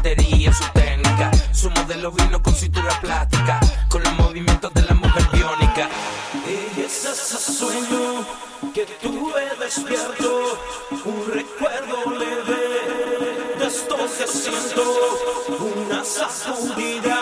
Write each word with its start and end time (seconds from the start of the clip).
batería, 0.00 0.50
su 0.52 0.64
técnica. 0.72 1.30
Su 1.52 1.70
modelo 1.70 2.10
vino 2.12 2.42
con 2.42 2.54
cintura 2.54 2.98
plástica, 3.00 3.60
con 3.88 4.02
los 4.02 4.14
movimientos 4.14 4.72
de 4.72 4.82
la 4.82 4.94
mujer 4.94 5.24
biónica. 5.30 5.88
Y 6.46 6.80
es 6.80 7.04
ese 7.04 7.38
sueño 7.52 8.24
que 8.72 8.86
tuve 9.02 9.42
despierto, 9.60 10.58
un 11.04 11.26
recuerdo 11.34 12.18
leve 12.18 13.58
de 13.58 13.66
esto 13.66 13.96
que 13.96 14.26
siento, 14.26 14.84
una 15.60 16.02
sacudida. 16.02 17.19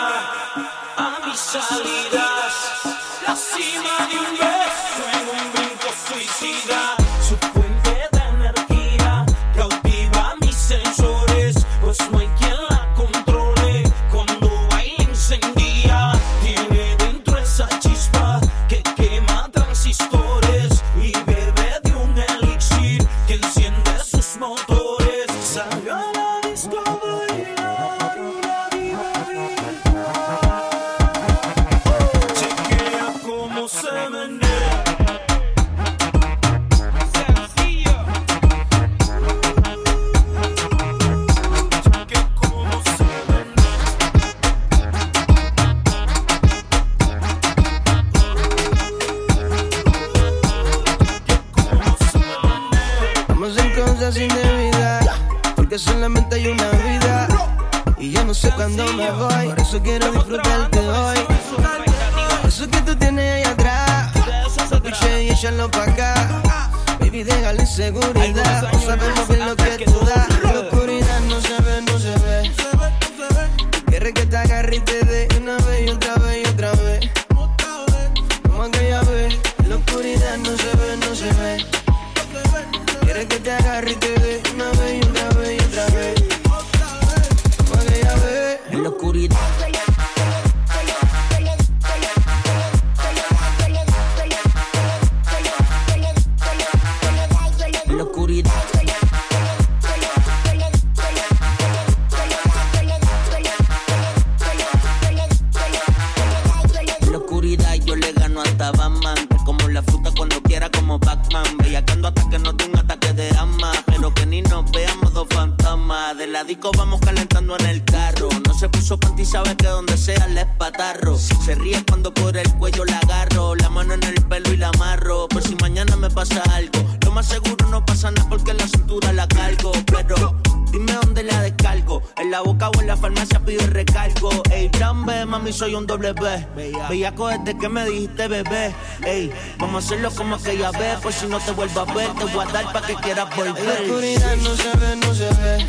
la 132.43 132.71
en 132.79 132.87
la 132.87 132.95
farmacia 132.95 133.39
pido 133.39 133.65
recargo. 133.67 134.29
Ey, 134.51 134.69
plan 134.69 135.05
mami, 135.27 135.51
soy 135.51 135.75
un 135.75 135.85
doble 135.85 136.13
B. 136.13 136.47
Bellaco 136.89 137.27
desde 137.27 137.57
que 137.57 137.69
me 137.69 137.85
dijiste 137.85 138.27
bebé. 138.27 138.73
Ey, 139.05 139.31
vamos 139.57 139.83
a 139.83 139.87
hacerlo 139.87 140.11
como 140.11 140.35
aquella 140.35 140.71
vez. 140.71 140.99
Por 141.01 141.11
si 141.11 141.27
no 141.27 141.39
te 141.39 141.51
vuelvo 141.51 141.81
a 141.81 141.85
ver, 141.85 142.13
te 142.13 142.25
voy 142.25 142.45
a 142.45 142.51
dar 142.51 142.71
pa' 142.71 142.81
que 142.81 142.95
quieras 142.95 143.35
volver. 143.35 143.63
La 143.65 143.73
oscuridad 143.73 144.35
no 144.37 144.55
se 144.55 144.77
ve, 144.77 144.95
no 144.95 145.13
se 145.13 145.29
ve. 145.29 145.65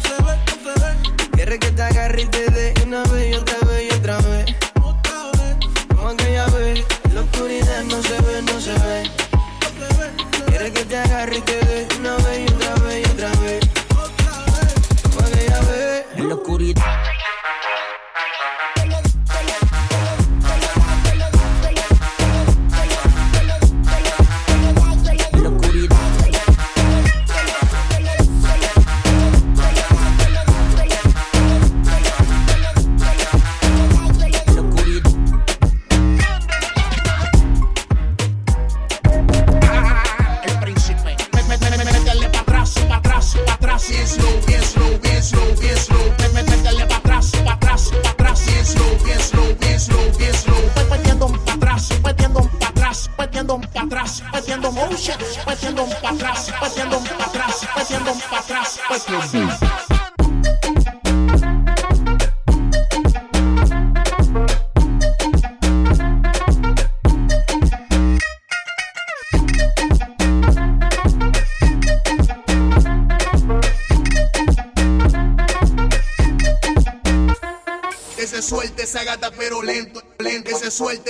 Quiere 1.33 1.59
que 1.59 1.71
te 1.71 1.83
agarre 1.83 2.23
y 2.23 2.27
te 2.27 2.51
dé 2.51 2.75
una 2.87 3.03
vez, 3.05 3.35
yo 3.35 3.45
te 3.45 3.67
veo 3.67 3.83
y 3.83 3.95
otra 3.95 4.19
vez. 4.19 4.55
Como 5.97 6.09
aquella 6.09 6.47
vez. 6.47 6.85
La 7.15 7.21
oscuridad 7.23 7.83
no 7.85 8.03
se 8.03 8.21
ve, 8.23 8.43
no 8.43 8.61
se 8.61 8.73
ve. 8.73 9.11
Quiere 10.47 10.73
que 10.73 10.85
te 10.85 10.97
agarre 10.97 11.39
y 11.39 11.41
te 11.41 11.59
dé 11.65 11.89
una 11.99 12.17
vez. 12.17 12.30
la 16.31 16.37
oscuridad 16.37 17.10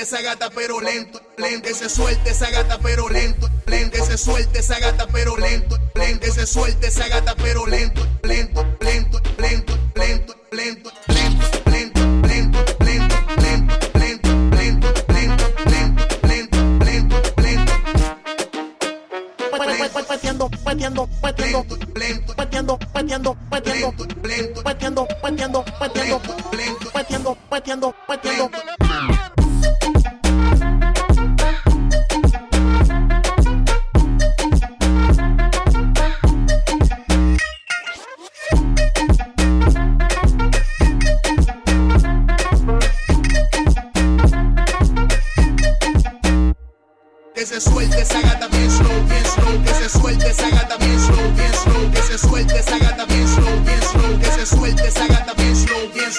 suelte 0.05 0.17
esa 0.17 0.23
gata 0.23 0.51
pero 0.51 0.81
lento, 0.81 1.21
lento, 1.37 1.69
que 1.69 1.75
se 1.75 1.89
suelte 1.91 2.31
esa 2.31 2.51
gata 2.51 2.79
pero 2.79 3.09
lento, 3.09 3.51
lento, 3.67 3.99
que 3.99 4.05
se 4.05 4.17
suelte 4.17 4.59
esa 4.61 4.79
gata 4.79 5.07
pero 5.13 5.37
lento, 5.37 5.79
lento, 5.95 6.21
que 6.21 6.33
se 6.33 6.47
suelte 6.47 6.87
esa 6.87 7.09
gata 7.09 7.35
pero 7.37 7.60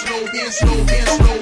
Slow. 0.00 0.26
hands, 0.26 0.62
no 0.62 0.84
hands, 0.84 1.41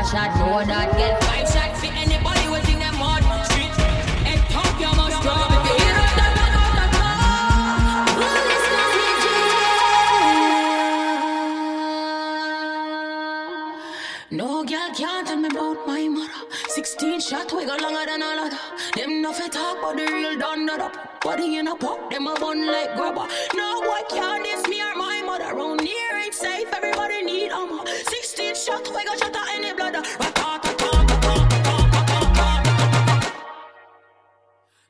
a 0.00 0.04
shot, 0.04 0.34
know 0.38 0.64
that 0.64 0.88
get 0.96 1.22
five 1.24 1.46
shots 1.52 1.80
for 1.80 1.92
anybody 1.92 2.44
who's 2.48 2.68
in 2.72 2.78
them 2.78 2.96
mud. 2.98 3.22
streets. 3.48 3.78
and 4.30 4.40
talk 4.48 4.80
your 4.80 4.94
must 4.96 5.22
drop. 5.22 5.50
No 14.32 14.64
girl 14.64 14.90
can't 14.96 15.26
tell 15.26 15.36
me 15.36 15.48
about 15.48 15.86
my 15.86 16.08
mother. 16.08 16.32
Sixteen 16.68 17.20
shot, 17.20 17.52
we 17.52 17.66
got 17.66 17.80
longer 17.82 18.04
than 18.06 18.22
a 18.22 18.30
ladder. 18.38 18.58
Them 18.96 19.22
no 19.22 19.32
fit 19.32 19.52
talk, 19.52 19.78
but 19.82 19.96
the 19.96 20.06
real 20.06 20.38
done 20.38 20.66
that 20.66 20.80
up. 20.80 21.20
Body 21.20 21.56
in 21.58 21.68
a 21.68 21.74
pop, 21.76 22.10
them 22.10 22.26
a 22.26 22.34
bun 22.40 22.66
like 22.66 22.94
grubber. 22.96 23.26
No 23.54 23.82
boy 23.82 24.02
can't 24.08 24.44
diss 24.44 24.66
me 24.68 24.80
or 24.80 24.94
my 24.94 25.09
mother. 25.30 25.54
Round 25.54 25.80
here 25.80 26.16
ain't 26.22 26.34
safe, 26.34 26.68
everybody 26.74 27.22
need 27.22 27.50
armor. 27.52 27.86
16 27.86 28.54
shot, 28.54 28.84
we 28.94 29.04
got 29.04 29.18
shot 29.18 29.36
out 29.36 29.48
in 29.56 29.62
the 29.62 29.74
blood. 29.76 29.94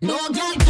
No 0.02 0.18
girl. 0.30 0.69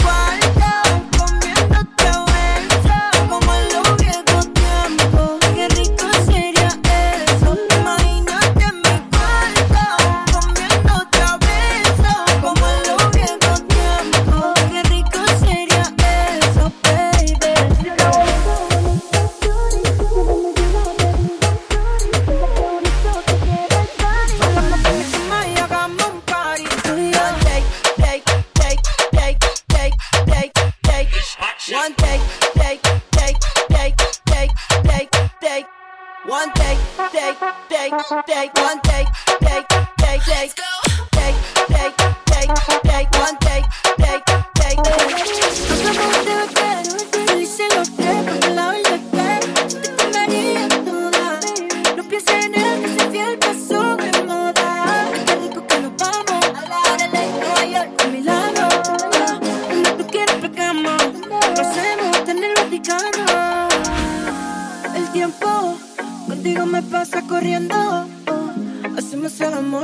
take 38.19 38.53
one 38.55 38.81
take, 38.81 39.07
take, 39.39 39.67
take, 39.69 39.87
take. 39.97 40.27
Let's 40.27 40.53
go. 40.53 40.90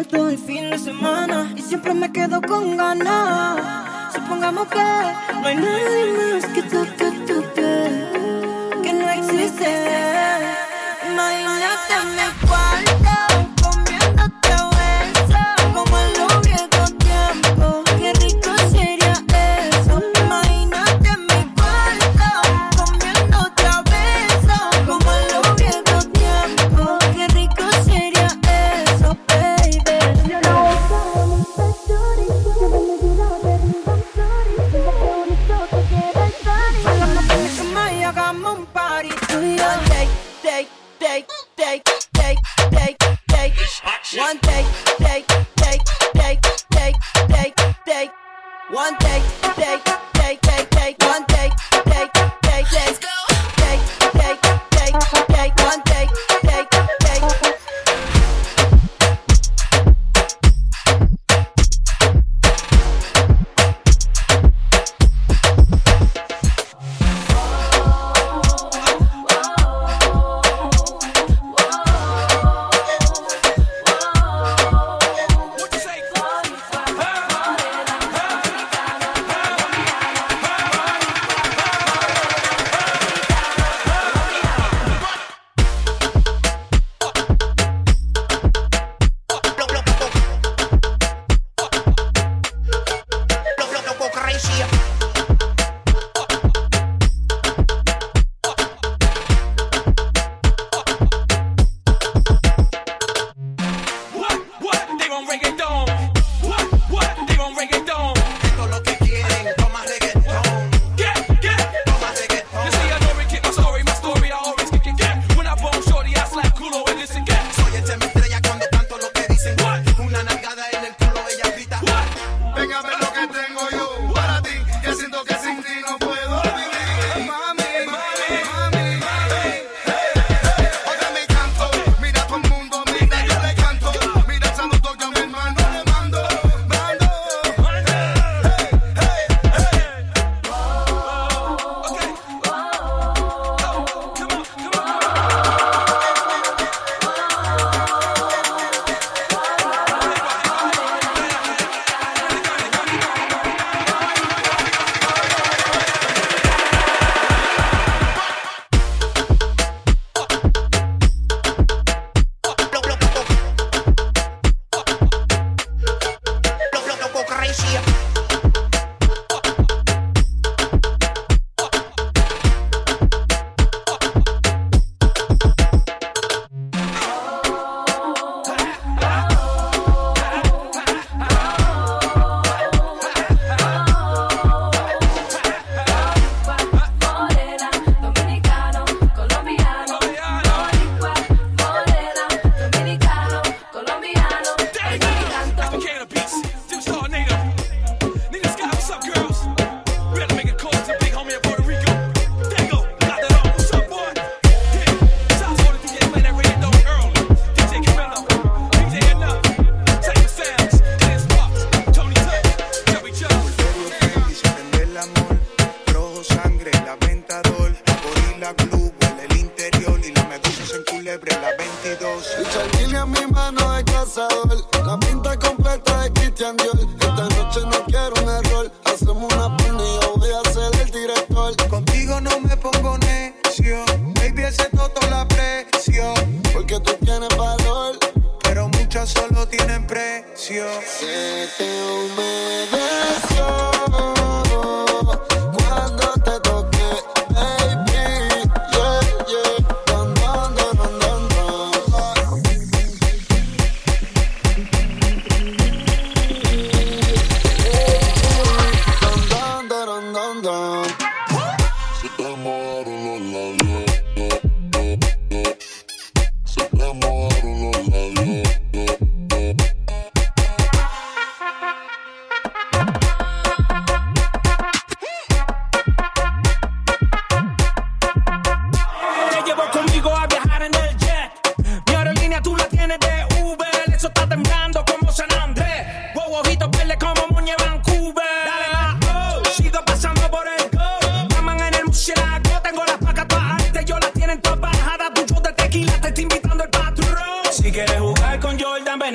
todo 0.09 0.29
el 0.29 0.37
fin 0.37 0.69
de 0.69 0.77
semana 0.77 1.51
y 1.55 1.61
siempre 1.61 1.93
me 1.93 2.11
quedo 2.11 2.41
con 2.41 2.77
ganas. 2.77 4.13
Supongamos 4.13 4.67
que 4.67 4.77
no 4.77 5.47
hay 5.47 5.55
nadie 5.55 6.13
más 6.17 6.45
que 6.53 6.61
tú, 6.63 6.85
tú, 6.97 7.11
tú, 7.25 7.41
tú 7.55 8.81
que 8.81 8.93
no 8.93 9.09
existe. 9.09 9.67
Imagínate, 11.11 11.93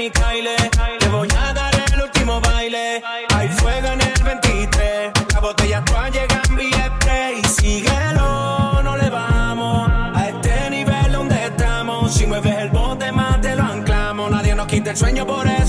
ni 0.03 0.11
Kyle. 0.11 0.57
Te 0.99 1.09
voy 1.09 1.29
a 1.39 1.53
dar 1.53 1.73
el 1.93 2.03
último 2.03 2.41
baile. 2.41 3.03
Hay 3.35 3.49
fuego 3.49 3.89
en 3.89 4.01
el 4.01 4.23
23. 4.25 5.13
La 5.33 5.41
botella 5.41 5.85
toda 5.85 6.09
llega 6.09 6.43
en 6.49 7.39
y 7.39 7.45
síguelo, 7.49 8.83
no 8.83 8.97
le 8.97 9.09
vamos. 9.11 9.91
A 10.15 10.29
este 10.29 10.71
nivel 10.71 11.13
donde 11.13 11.45
estamos, 11.45 12.13
si 12.13 12.27
mueves 12.27 12.57
el 12.59 12.71
bote 12.71 13.13
más 13.13 13.41
te 13.41 13.55
lo 13.55 13.63
anclamos. 13.63 14.31
Nadie 14.31 14.55
nos 14.55 14.67
quita 14.67 14.91
el 14.91 14.97
sueño 14.97 15.25
por 15.25 15.47
él. 15.47 15.62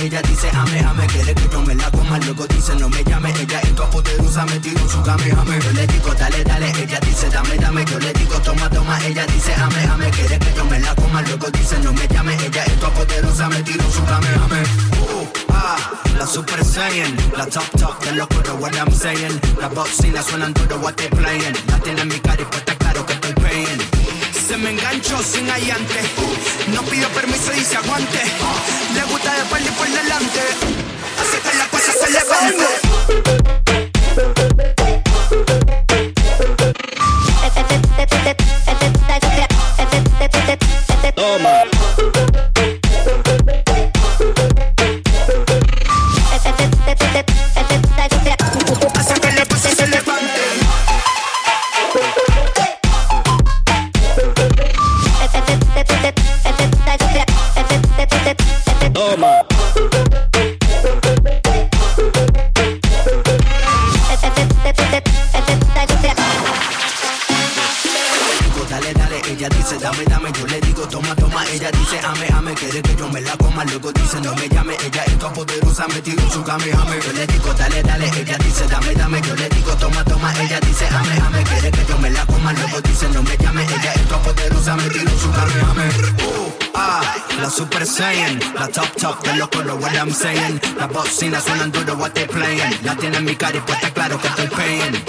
Ella 0.00 0.22
dice, 0.22 0.48
ame, 0.54 0.80
ame. 0.80 1.06
Quiere 1.06 1.34
que 1.34 1.48
yo 1.50 1.60
me 1.62 1.74
la 1.74 1.90
coma, 1.90 2.18
luego 2.18 2.46
dice, 2.46 2.74
no 2.76 2.88
me 2.88 3.04
llame. 3.04 3.30
Ella 3.30 3.60
es 3.60 3.74
toda 3.74 3.90
poderosa, 3.90 4.44
me 4.46 4.58
tiro 4.58 4.88
su 4.88 5.02
game, 5.02 5.30
ame. 5.32 5.58
Yo 5.60 5.72
le 5.72 5.86
digo, 5.86 6.14
dale, 6.14 6.44
dale, 6.44 6.72
ella 6.82 7.00
dice, 7.00 7.28
dame, 7.30 7.56
dame. 7.56 7.84
Yo 7.84 7.98
le 7.98 8.12
digo, 8.12 8.40
toma, 8.40 8.68
toma, 8.70 8.98
ella 9.04 9.26
dice, 9.26 9.54
ame, 9.54 9.82
ame. 9.84 10.10
Quiere 10.10 10.38
que 10.38 10.54
yo 10.54 10.64
me 10.64 10.80
la 10.80 10.94
coma, 10.94 11.22
luego 11.22 11.50
dice, 11.50 11.78
no 11.80 11.92
me 11.92 12.06
llame. 12.08 12.34
Ella 12.34 12.64
es 12.64 12.80
toda 12.80 12.92
poderosa, 12.94 13.48
me 13.48 13.62
tiro 13.62 13.84
su 13.90 14.02
game, 14.04 14.28
ame. 14.44 14.62
Uh, 15.00 15.26
ah, 15.50 15.76
la 16.18 16.26
Super 16.26 16.64
Saiyan, 16.64 17.16
la 17.36 17.46
top 17.46 17.68
top, 17.78 18.04
de 18.04 18.12
loco 18.12 18.40
de 18.40 18.52
what 18.52 18.74
I'm 18.74 18.90
saying. 18.92 19.40
La 19.60 19.68
bocina 19.68 20.22
suenan 20.22 20.52
duro 20.54 20.78
what 20.78 20.94
they 20.94 21.08
playing. 21.08 21.54
La 21.68 21.78
tiene 21.80 22.02
en 22.02 22.08
mi 22.08 22.18
cara 22.20 22.40
y 22.40 22.44
pues 22.44 22.58
está 22.58 22.74
claro 22.76 23.04
que 23.06 23.12
estoy. 23.14 23.39
Se 24.50 24.56
me 24.56 24.70
enganchó 24.70 25.22
sin 25.22 25.48
allante. 25.48 26.00
No 26.74 26.82
pido 26.82 27.08
permiso 27.10 27.52
y 27.54 27.60
se 27.60 27.76
aguante. 27.76 28.18
Le 28.94 29.02
gusta 29.04 29.32
de 29.32 29.42
y 29.60 29.70
por 29.70 29.88
delante. 29.88 30.40
Hace 31.20 31.38
que 31.38 31.56
la 31.56 31.68
cosa 31.68 31.92
se 31.92 32.10
levante. 32.10 32.66
La 88.60 88.68
top 88.68 88.94
top, 88.96 89.22
de 89.22 89.36
loco, 89.38 89.62
lo 89.62 89.76
what 89.76 89.94
I'm 89.94 90.12
saying, 90.12 90.60
la 90.76 90.86
bocina 90.86 91.40
suenan 91.40 91.72
duro, 91.72 91.94
what 91.94 92.12
they 92.12 92.26
playing, 92.26 92.76
la 92.84 92.94
tiene 92.94 93.16
en 93.16 93.24
mi 93.24 93.34
cara 93.34 93.56
y 93.56 93.60
pues 93.60 93.76
está 93.78 93.90
claro 93.90 94.20
que 94.20 94.28
estoy 94.28 94.48
paying, 94.48 95.02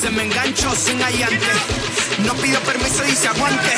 se 0.00 0.10
me 0.10 0.24
enganchó 0.24 0.70
sin 0.76 1.02
allante, 1.02 1.52
no 2.26 2.34
pido 2.34 2.60
permiso 2.60 3.02
y 3.08 3.16
se 3.16 3.28
aguante. 3.28 3.72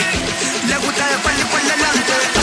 Le 0.67 0.77
gusta 0.77 1.07
de 1.09 1.17
par 1.23 1.35
y 1.39 1.45
por 1.45 1.63
delante. 1.63 2.42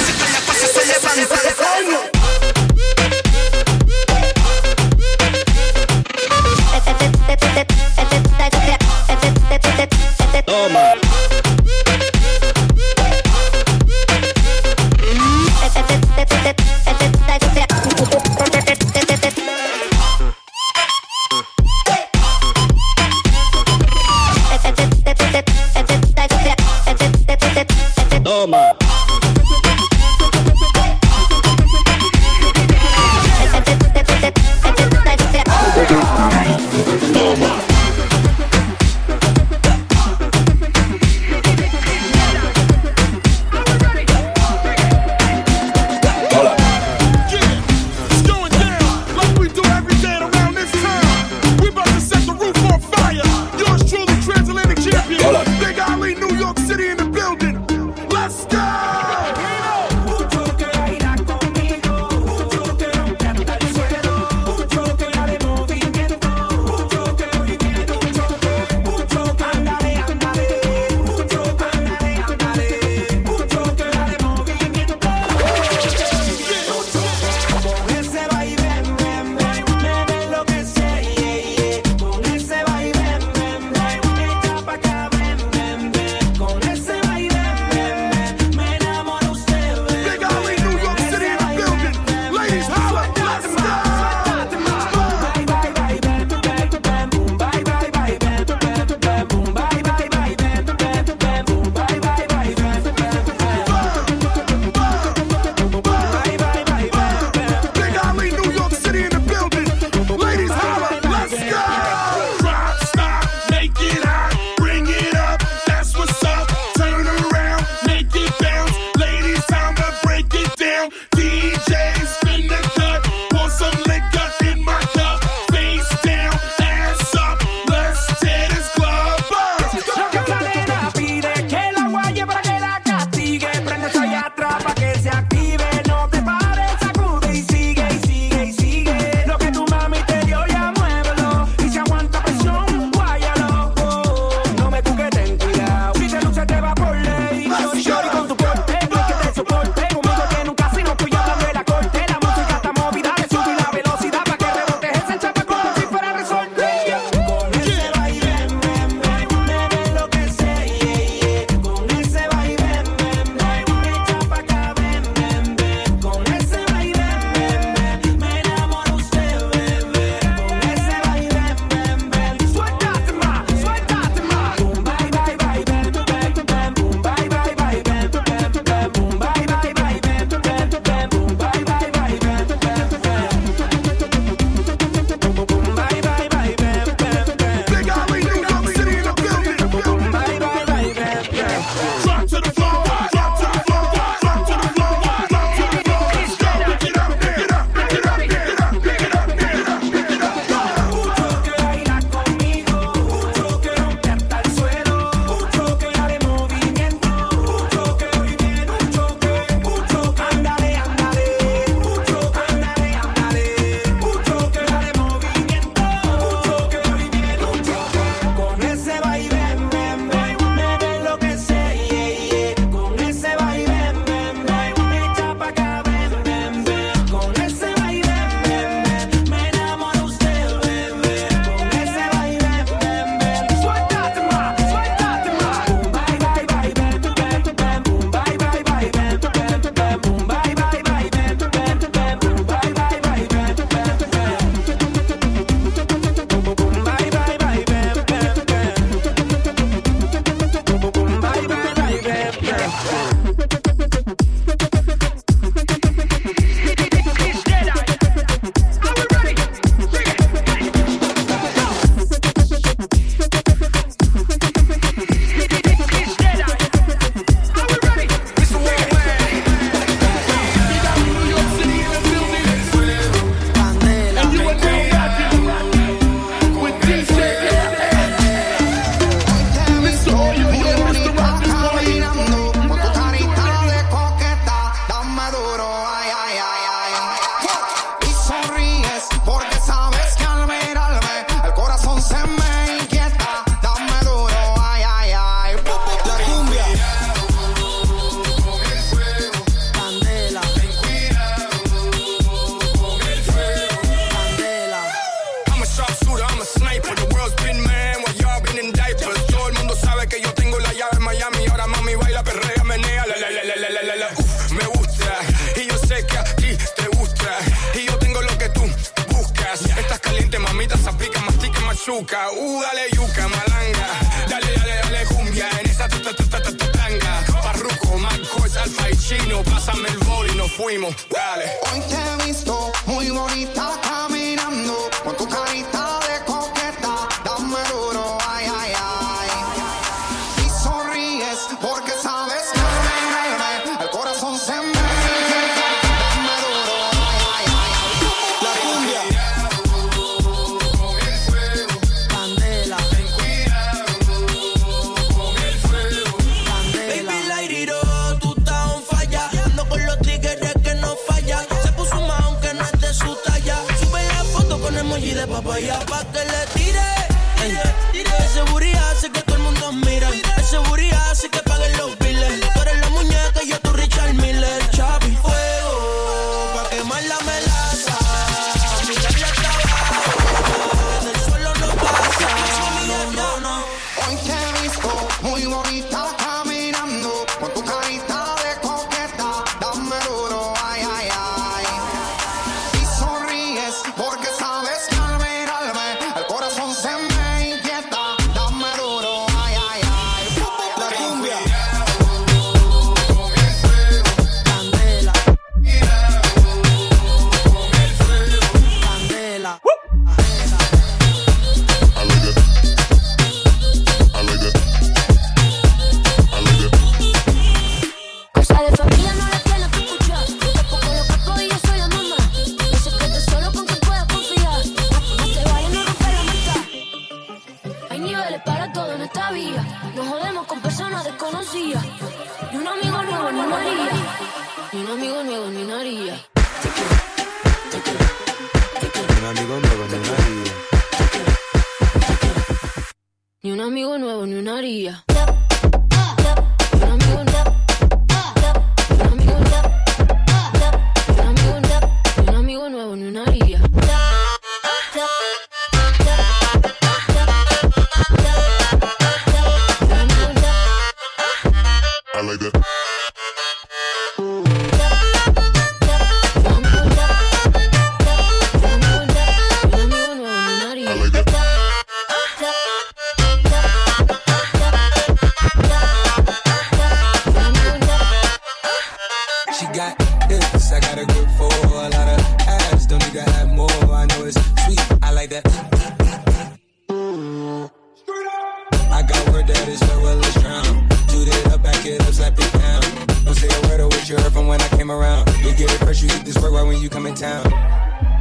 First 495.80 496.02
you 496.02 496.08
get 496.10 496.26
this 496.26 496.38
work 496.38 496.52
right 496.54 496.68
when 496.68 496.82
you 496.82 496.90
come 496.90 497.08
in 497.08 497.16
town. 497.16 497.44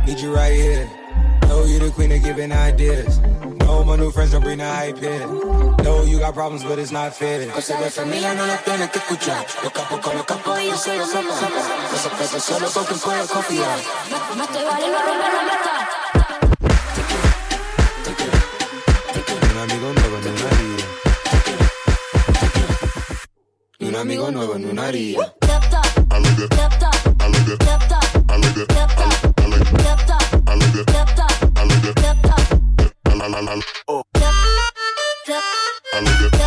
Need 0.06 0.20
you 0.20 0.34
right 0.34 0.52
here. 0.52 0.88
Know 1.48 1.64
you 1.64 1.78
the 1.78 1.90
queen 1.90 2.12
of 2.12 2.22
giving 2.22 2.52
ideas. 2.52 3.18
No, 3.60 3.84
my 3.84 3.96
new 3.96 4.10
friends 4.10 4.32
don't 4.32 4.42
bring 4.42 4.58
the 4.58 4.64
hype 4.64 4.98
here. 4.98 5.26
Know 5.84 6.04
you 6.04 6.18
got 6.18 6.34
problems, 6.34 6.64
but 6.64 6.78
it's 6.78 6.92
not 6.92 7.14
fair. 7.14 7.46
No 7.46 7.54
las 7.54 8.60
con 10.00 10.16
los 10.16 10.24
capos 10.24 10.60
y 10.60 10.66
yo 10.66 10.76
soy 10.76 10.98
los 10.98 11.10
solos. 11.10 11.34
Los 11.92 12.00
sorpresas 12.00 12.42
solo 12.42 12.68
confiar. 13.28 13.78
Un 19.50 19.58
amigo 19.58 19.92
nuevo 19.92 20.16
en 20.18 20.28
una 20.28 20.48
haría. 20.50 20.86
Un 23.80 23.96
amigo 23.96 24.30
nuevo 24.30 24.54
en 24.54 24.64
haría. 24.78 25.34
Step. 26.38 26.97
I 27.50 27.56
like 36.00 36.32
it. 36.34 36.37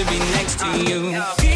To 0.00 0.06
be 0.06 0.18
next 0.18 0.58
to 0.60 0.82
you. 0.82 1.49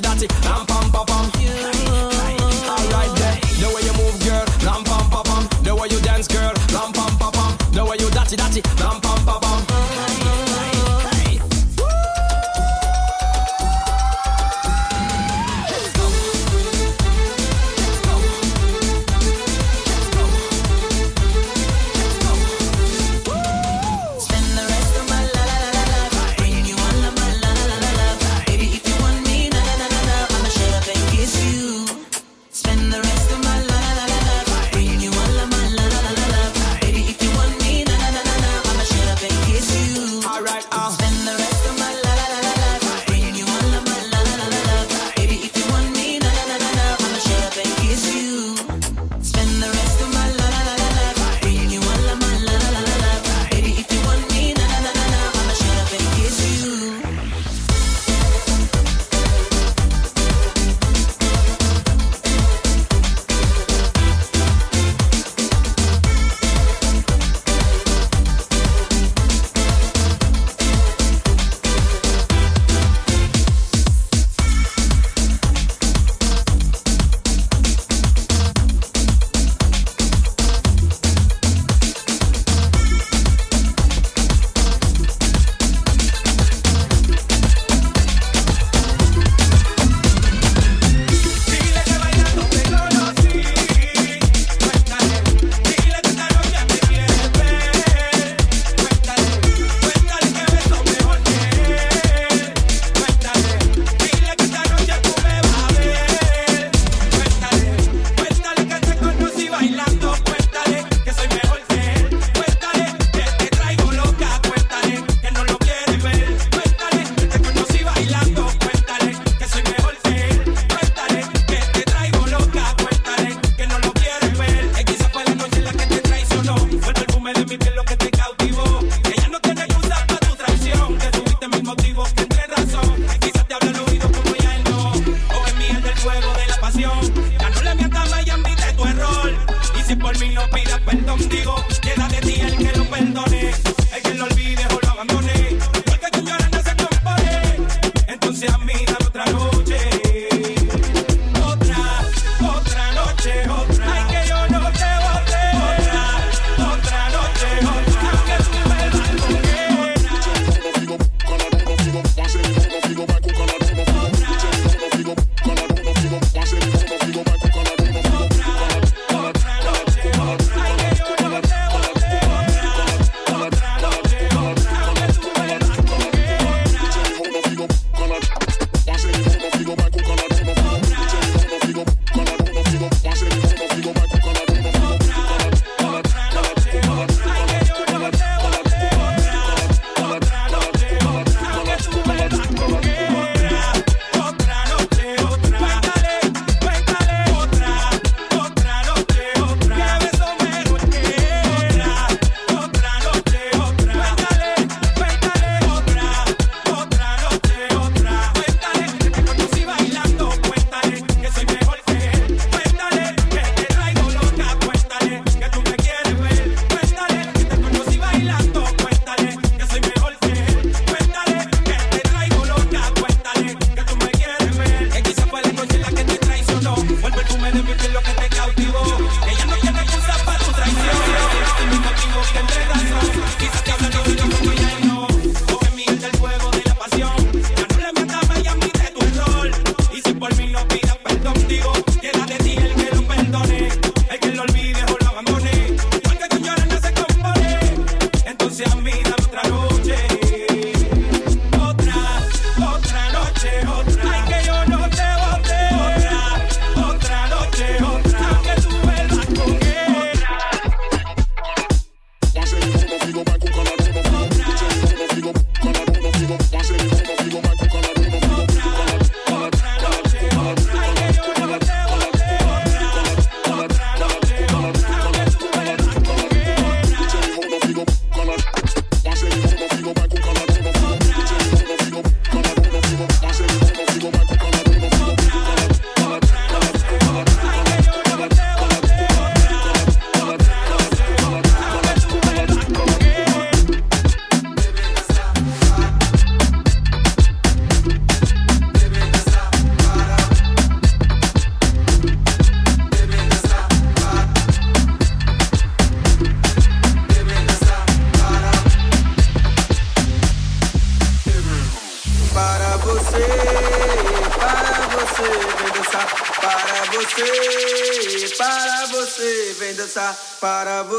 natty 0.00 0.26
natty, 0.26 0.26
ram 0.44 0.66
pam 0.66 0.90
pam 0.90 1.06
pam. 1.06 1.39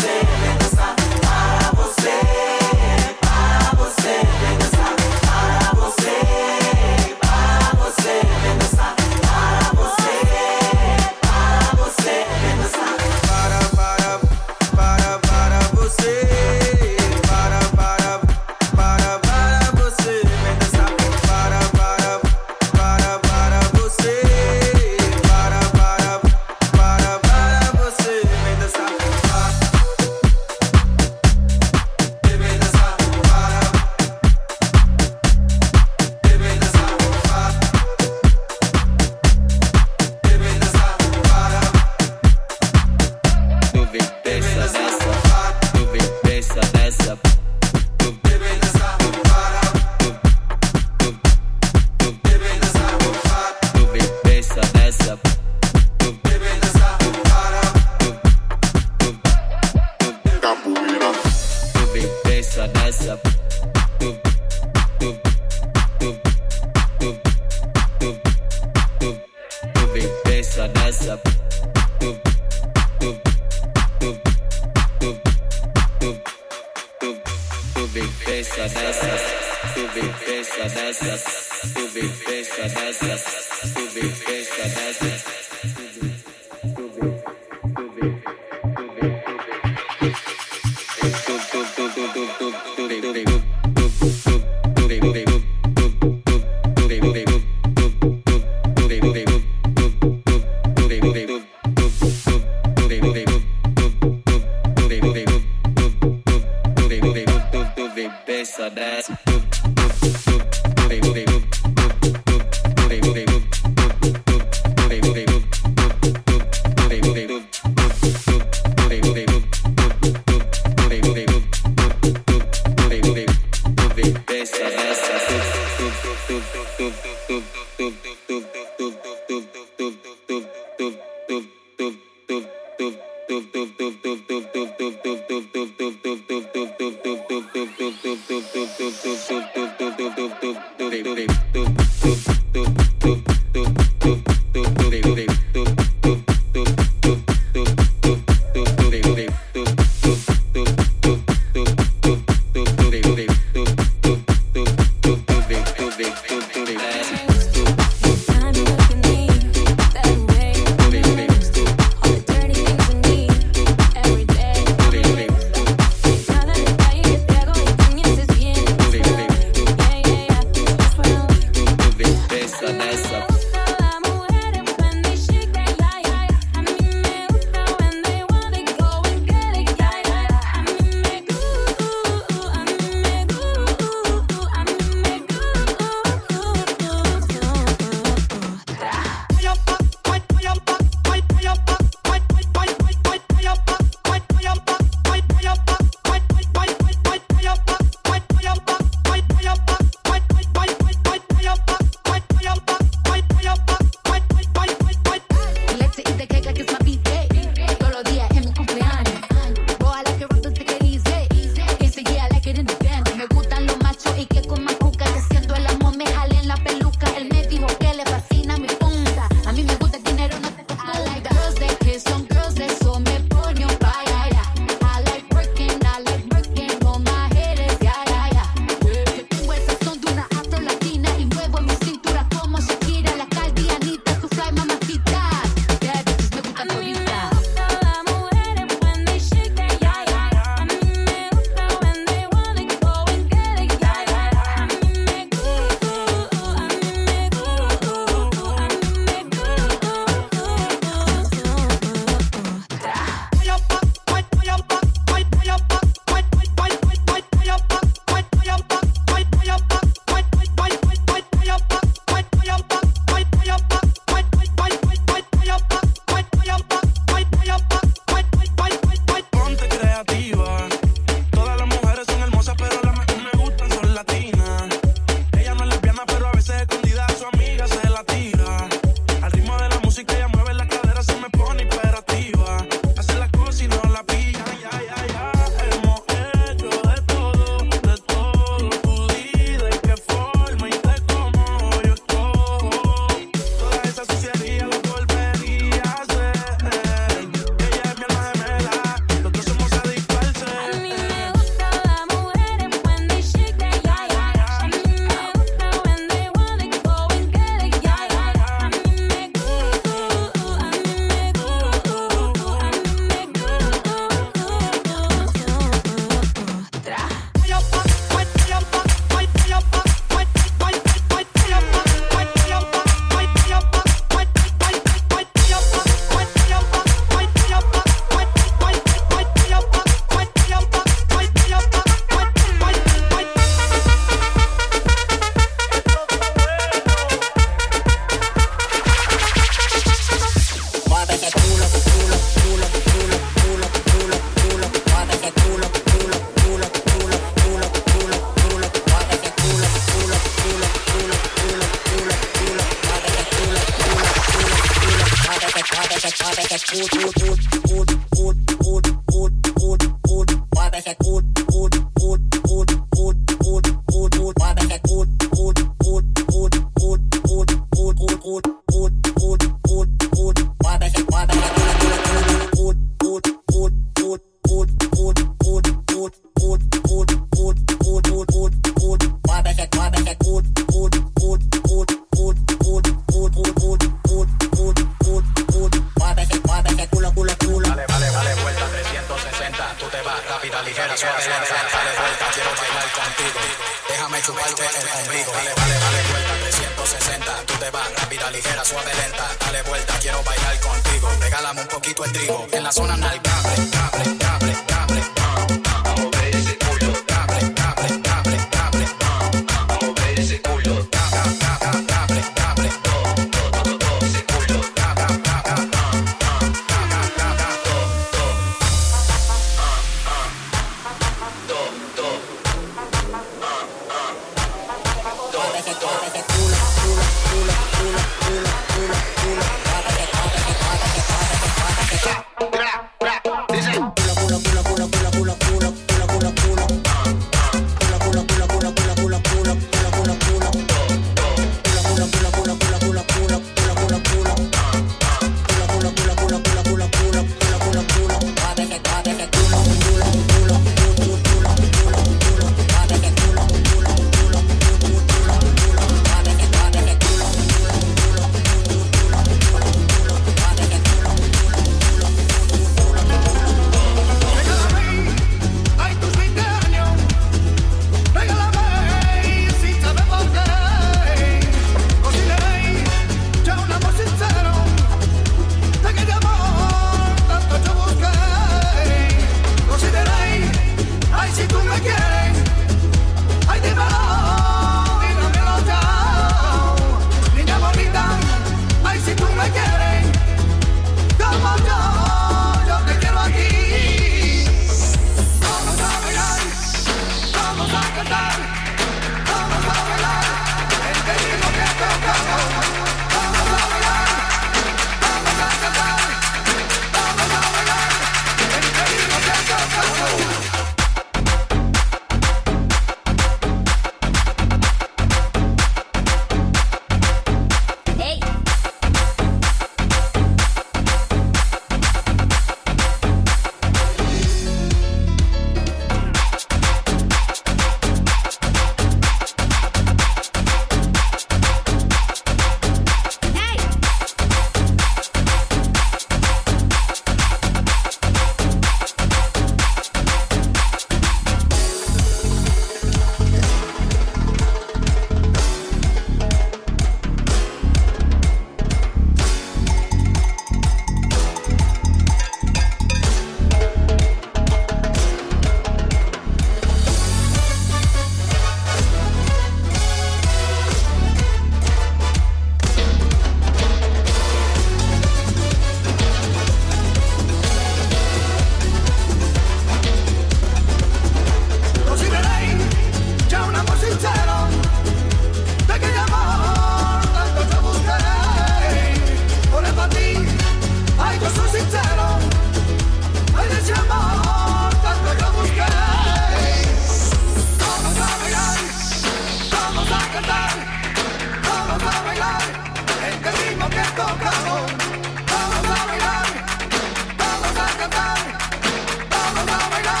você, 0.00 0.24
dançar 0.58 0.96
para 0.96 1.70
você, 1.76 2.20
para 3.20 3.76
você. 3.76 4.39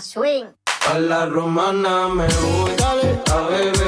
swing. 0.00 0.46
A 0.88 0.98
la 0.98 1.26
romana 1.26 2.08
me 2.08 2.26
voy, 2.26 2.72
a 3.32 3.48
beber 3.48 3.81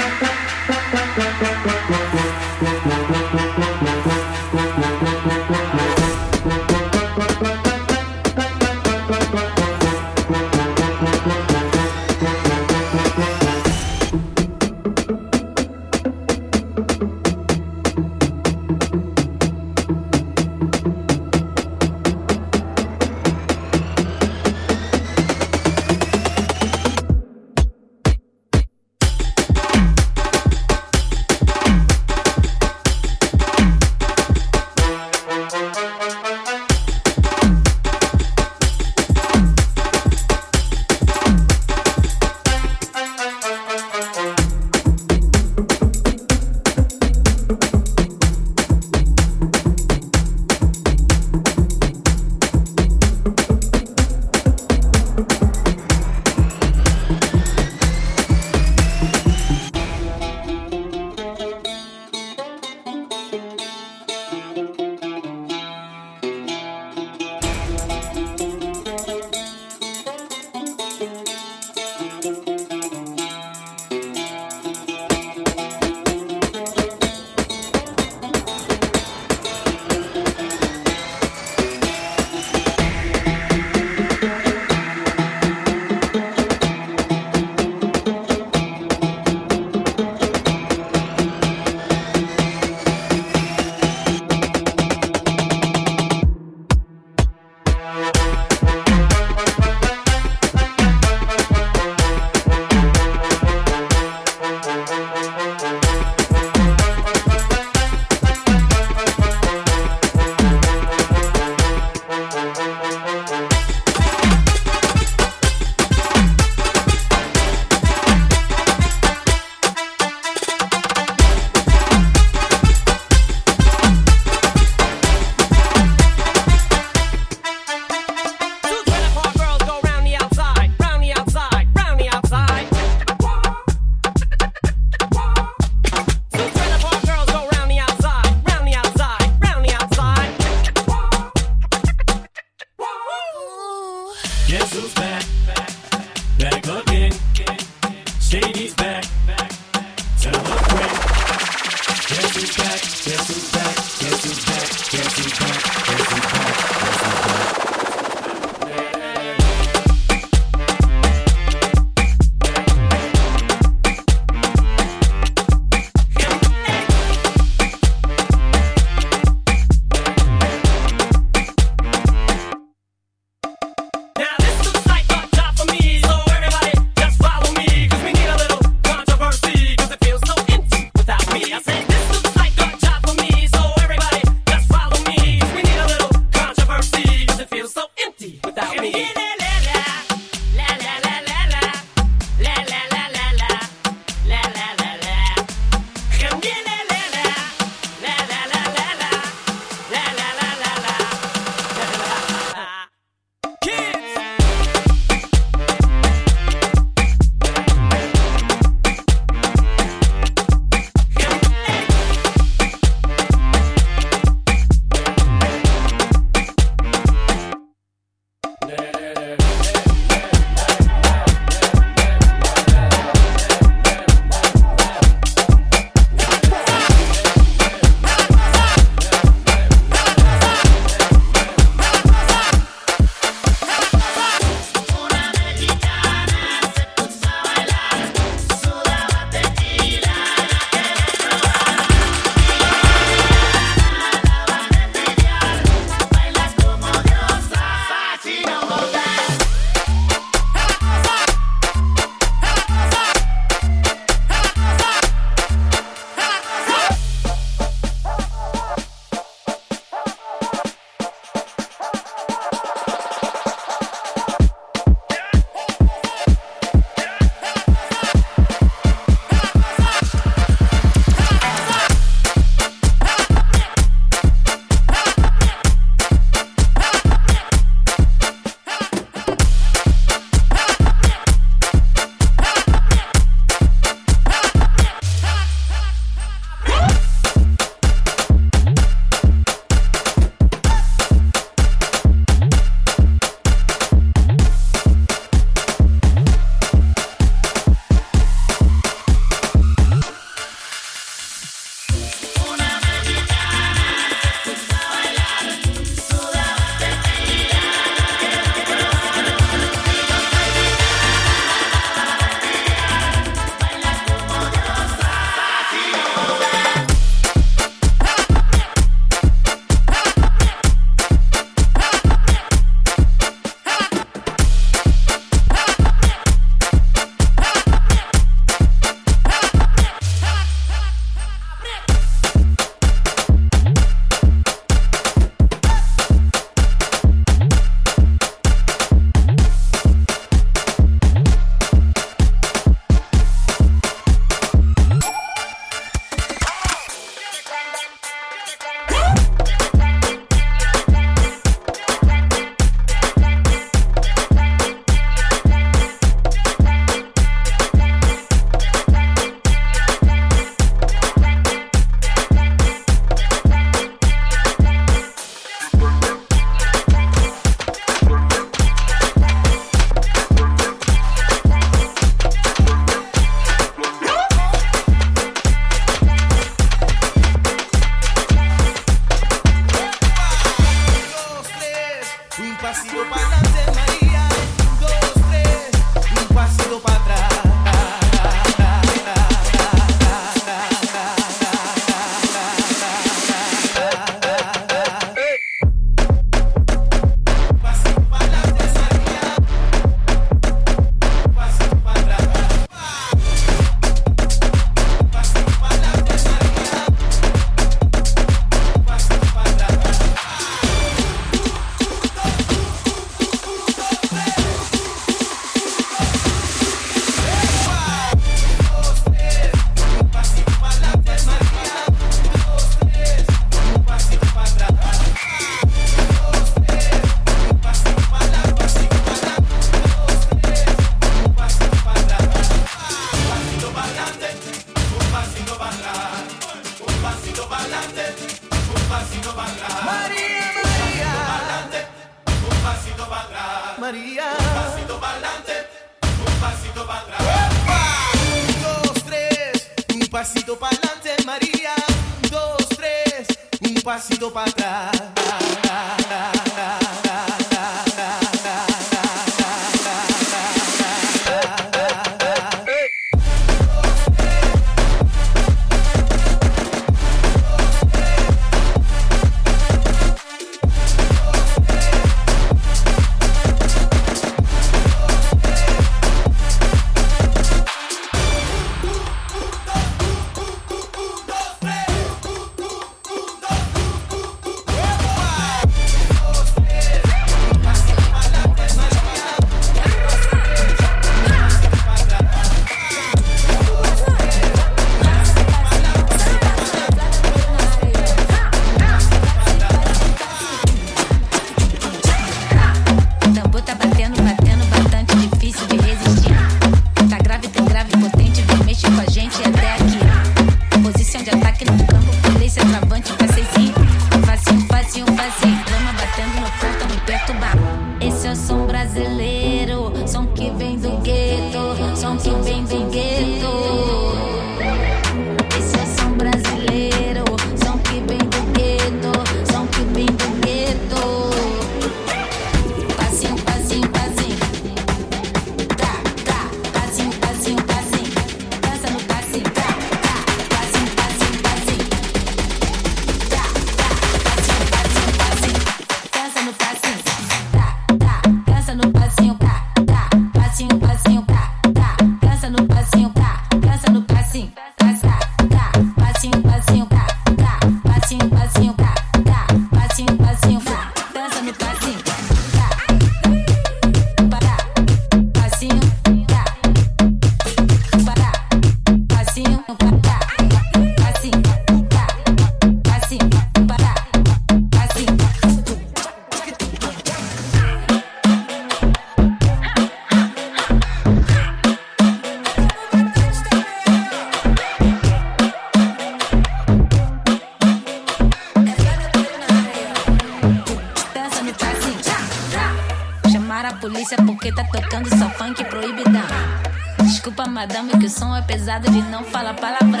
aprendizado 598.64 598.90
de 598.90 599.02
não 599.10 599.22
falar 599.24 599.54
palavrão. 599.54 600.00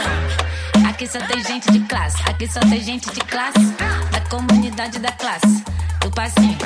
Aqui 0.88 1.06
só 1.06 1.18
tem 1.20 1.44
gente 1.44 1.70
de 1.70 1.80
classe, 1.80 2.16
aqui 2.28 2.46
só 2.46 2.60
tem 2.60 2.80
gente 2.80 3.10
de 3.10 3.20
classe. 3.20 3.58
Da 4.10 4.20
comunidade 4.22 4.98
da 5.00 5.12
classe, 5.12 5.62
do 6.00 6.10
passinho. 6.10 6.56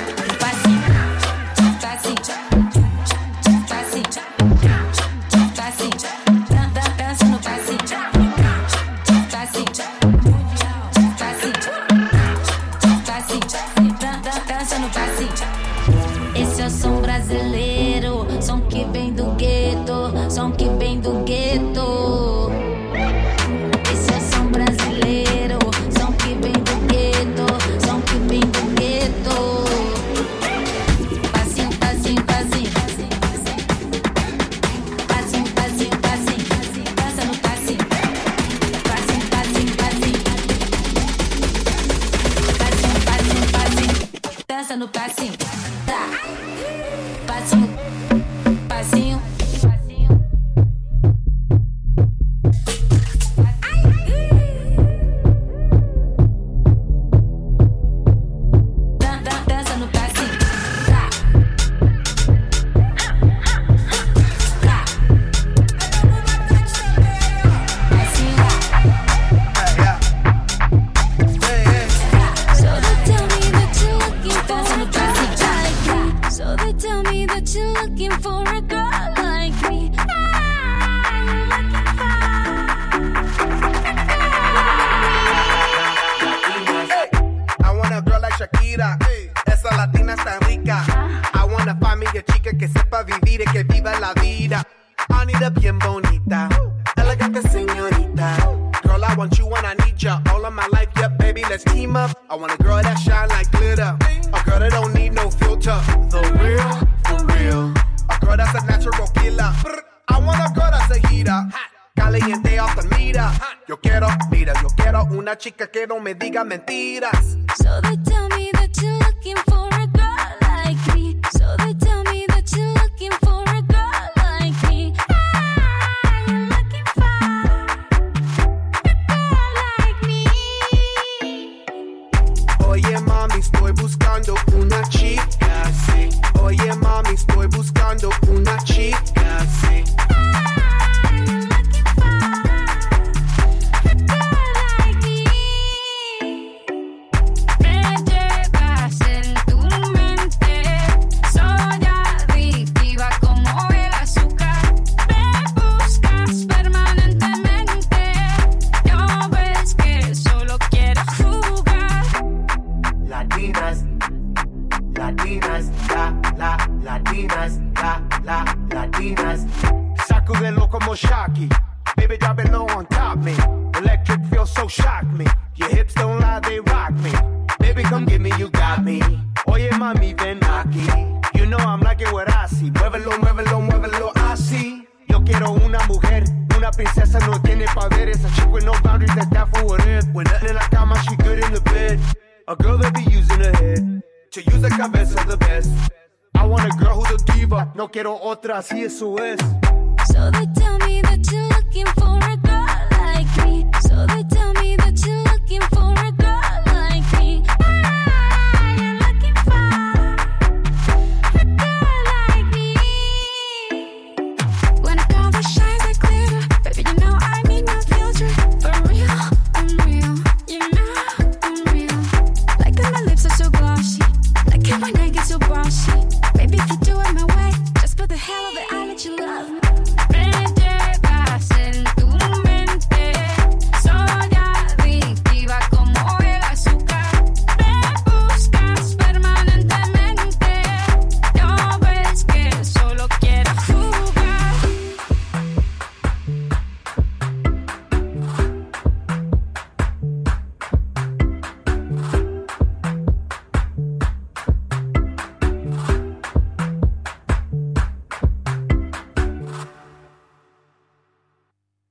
mira. 112.96 113.32
Yo 113.66 113.80
quiero, 113.80 114.08
mira, 114.30 114.52
yo 114.62 114.68
quiero 114.76 115.04
una 115.04 115.36
chica 115.36 115.66
que 115.70 115.86
no 115.86 116.00
me 116.00 116.14
diga 116.14 116.44
mentiras. 116.44 117.36